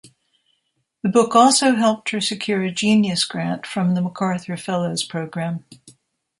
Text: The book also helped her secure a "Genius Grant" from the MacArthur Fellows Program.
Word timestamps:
The 1.03 1.09
book 1.09 1.35
also 1.35 1.75
helped 1.75 2.09
her 2.09 2.19
secure 2.19 2.63
a 2.63 2.71
"Genius 2.71 3.23
Grant" 3.23 3.67
from 3.67 3.93
the 3.93 4.01
MacArthur 4.01 4.57
Fellows 4.57 5.03
Program. 5.03 5.63